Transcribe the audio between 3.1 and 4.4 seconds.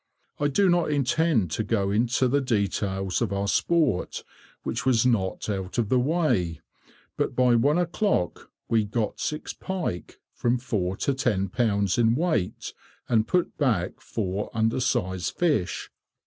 of our sport,